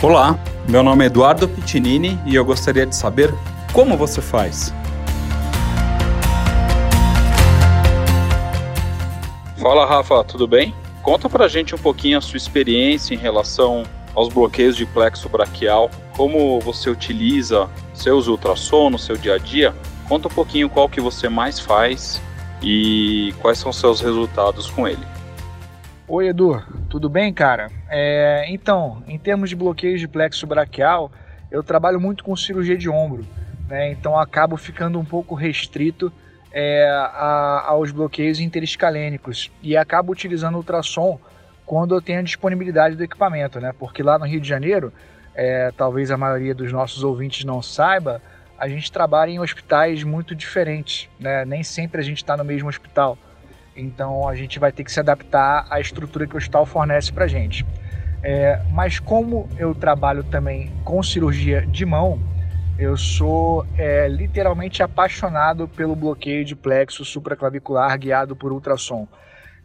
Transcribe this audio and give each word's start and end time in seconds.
Olá, 0.00 0.38
meu 0.68 0.80
nome 0.80 1.02
é 1.02 1.06
Eduardo 1.08 1.48
Pitinini 1.48 2.20
e 2.24 2.36
eu 2.36 2.44
gostaria 2.44 2.86
de 2.86 2.94
saber 2.94 3.34
como 3.72 3.96
você 3.96 4.22
faz. 4.22 4.72
Fala 9.60 9.84
Rafa, 9.84 10.22
tudo 10.22 10.46
bem? 10.46 10.72
Conta 11.02 11.28
pra 11.28 11.48
gente 11.48 11.74
um 11.74 11.78
pouquinho 11.78 12.16
a 12.16 12.20
sua 12.20 12.36
experiência 12.36 13.12
em 13.12 13.18
relação 13.18 13.82
aos 14.14 14.28
bloqueios 14.28 14.76
de 14.76 14.86
plexo 14.86 15.28
braquial, 15.28 15.90
como 16.16 16.60
você 16.60 16.88
utiliza 16.88 17.68
seus 17.92 18.28
ultrassom 18.28 18.90
no 18.90 19.00
seu 19.00 19.16
dia 19.16 19.34
a 19.34 19.38
dia. 19.38 19.74
Conta 20.08 20.28
um 20.28 20.30
pouquinho 20.30 20.70
qual 20.70 20.88
que 20.88 21.00
você 21.00 21.28
mais 21.28 21.58
faz 21.58 22.22
e 22.62 23.34
quais 23.40 23.58
são 23.58 23.72
seus 23.72 24.00
resultados 24.00 24.70
com 24.70 24.86
ele. 24.86 25.17
Oi 26.10 26.28
Edu, 26.28 26.58
tudo 26.88 27.06
bem, 27.10 27.34
cara? 27.34 27.70
É, 27.86 28.46
então, 28.48 29.02
em 29.06 29.18
termos 29.18 29.50
de 29.50 29.54
bloqueios 29.54 30.00
de 30.00 30.08
plexo 30.08 30.46
braquial, 30.46 31.12
eu 31.50 31.62
trabalho 31.62 32.00
muito 32.00 32.24
com 32.24 32.34
cirurgia 32.34 32.78
de 32.78 32.88
ombro, 32.88 33.26
né? 33.68 33.90
Então 33.90 34.18
acabo 34.18 34.56
ficando 34.56 34.98
um 34.98 35.04
pouco 35.04 35.34
restrito 35.34 36.10
é, 36.50 36.88
a, 36.88 37.66
aos 37.66 37.90
bloqueios 37.90 38.40
interescalênicos 38.40 39.52
e 39.62 39.76
acabo 39.76 40.10
utilizando 40.10 40.56
ultrassom 40.56 41.20
quando 41.66 41.94
eu 41.94 42.00
tenho 42.00 42.20
a 42.20 42.22
disponibilidade 42.22 42.96
do 42.96 43.04
equipamento, 43.04 43.60
né? 43.60 43.74
Porque 43.78 44.02
lá 44.02 44.18
no 44.18 44.24
Rio 44.24 44.40
de 44.40 44.48
Janeiro, 44.48 44.90
é, 45.34 45.70
talvez 45.76 46.10
a 46.10 46.16
maioria 46.16 46.54
dos 46.54 46.72
nossos 46.72 47.04
ouvintes 47.04 47.44
não 47.44 47.60
saiba, 47.60 48.22
a 48.58 48.66
gente 48.66 48.90
trabalha 48.90 49.30
em 49.30 49.40
hospitais 49.40 50.02
muito 50.04 50.34
diferentes, 50.34 51.06
né? 51.20 51.44
Nem 51.44 51.62
sempre 51.62 52.00
a 52.00 52.04
gente 52.04 52.16
está 52.16 52.34
no 52.34 52.46
mesmo 52.46 52.66
hospital. 52.66 53.18
Então 53.78 54.28
a 54.28 54.34
gente 54.34 54.58
vai 54.58 54.72
ter 54.72 54.82
que 54.82 54.90
se 54.90 54.98
adaptar 54.98 55.66
à 55.70 55.80
estrutura 55.80 56.26
que 56.26 56.34
o 56.34 56.36
hospital 56.36 56.66
fornece 56.66 57.12
para 57.12 57.28
gente. 57.28 57.64
É, 58.22 58.60
mas 58.72 58.98
como 58.98 59.48
eu 59.56 59.74
trabalho 59.74 60.24
também 60.24 60.72
com 60.84 61.00
cirurgia 61.02 61.64
de 61.64 61.86
mão, 61.86 62.20
eu 62.76 62.96
sou 62.96 63.64
é, 63.76 64.08
literalmente 64.08 64.82
apaixonado 64.82 65.68
pelo 65.68 65.94
bloqueio 65.94 66.44
de 66.44 66.56
plexo 66.56 67.04
supraclavicular 67.04 67.96
guiado 67.96 68.34
por 68.34 68.52
ultrassom. 68.52 69.06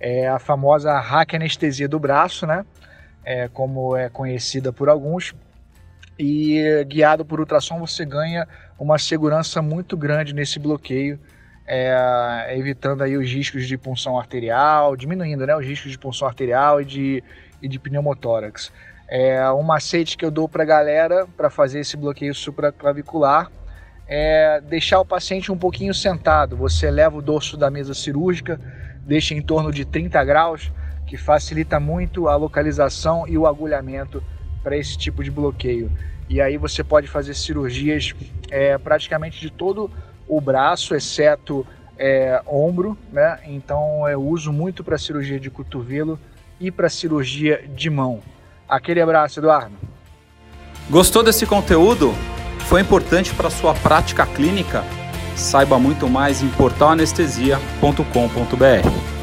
É 0.00 0.28
a 0.28 0.38
famosa 0.38 0.98
hack 0.98 1.34
anestesia 1.34 1.88
do 1.88 1.98
braço, 1.98 2.46
né? 2.46 2.64
É, 3.24 3.48
como 3.48 3.96
é 3.96 4.08
conhecida 4.08 4.72
por 4.72 4.88
alguns. 4.88 5.34
E 6.18 6.84
guiado 6.88 7.24
por 7.24 7.38
ultrassom 7.38 7.78
você 7.78 8.04
ganha 8.04 8.48
uma 8.78 8.98
segurança 8.98 9.62
muito 9.62 9.96
grande 9.96 10.34
nesse 10.34 10.58
bloqueio 10.58 11.18
é, 11.66 12.54
evitando 12.56 13.02
aí 13.02 13.16
os 13.16 13.30
riscos 13.30 13.66
de 13.66 13.76
punção 13.78 14.18
arterial, 14.18 14.96
diminuindo 14.96 15.46
né, 15.46 15.56
os 15.56 15.64
riscos 15.64 15.90
de 15.90 15.98
punção 15.98 16.26
arterial 16.26 16.80
e 16.80 16.84
de, 16.84 17.24
e 17.62 17.68
de 17.68 17.78
pneumotórax. 17.78 18.72
É, 19.08 19.50
um 19.52 19.62
macete 19.62 20.16
que 20.16 20.24
eu 20.24 20.30
dou 20.30 20.48
para 20.48 20.62
a 20.62 20.66
galera 20.66 21.26
para 21.36 21.50
fazer 21.50 21.80
esse 21.80 21.96
bloqueio 21.96 22.34
supraclavicular 22.34 23.50
é 24.06 24.60
deixar 24.60 25.00
o 25.00 25.04
paciente 25.04 25.52
um 25.52 25.56
pouquinho 25.56 25.94
sentado. 25.94 26.56
Você 26.56 26.90
leva 26.90 27.16
o 27.16 27.22
dorso 27.22 27.56
da 27.56 27.70
mesa 27.70 27.94
cirúrgica, 27.94 28.60
deixa 29.06 29.34
em 29.34 29.42
torno 29.42 29.72
de 29.72 29.84
30 29.84 30.24
graus, 30.24 30.72
que 31.06 31.16
facilita 31.16 31.78
muito 31.78 32.28
a 32.28 32.36
localização 32.36 33.26
e 33.26 33.38
o 33.38 33.46
agulhamento 33.46 34.22
para 34.62 34.76
esse 34.76 34.98
tipo 34.98 35.22
de 35.22 35.30
bloqueio. 35.30 35.90
E 36.28 36.40
aí 36.40 36.56
você 36.56 36.84
pode 36.84 37.08
fazer 37.08 37.34
cirurgias 37.34 38.14
é, 38.50 38.78
praticamente 38.78 39.40
de 39.40 39.50
todo 39.50 39.84
o 39.84 39.90
braço, 40.38 40.94
exceto 40.94 41.66
é, 41.98 42.42
ombro, 42.46 42.96
né? 43.10 43.38
Então 43.46 44.06
eu 44.06 44.22
uso 44.22 44.52
muito 44.52 44.84
para 44.84 44.98
cirurgia 44.98 45.40
de 45.40 45.48
cotovelo 45.48 46.20
e 46.60 46.70
para 46.70 46.90
cirurgia 46.90 47.64
de 47.74 47.88
mão. 47.88 48.20
Aquele 48.68 49.00
abraço, 49.00 49.40
Eduardo. 49.40 49.72
Gostou 50.90 51.22
desse 51.22 51.46
conteúdo? 51.46 52.12
Foi 52.66 52.80
importante 52.80 53.32
para 53.34 53.48
sua 53.48 53.72
prática 53.74 54.26
clínica? 54.26 54.84
Saiba 55.36 55.78
muito 55.78 56.08
mais 56.08 56.42
em 56.42 56.48
portalanestesia.com.br. 56.50 59.19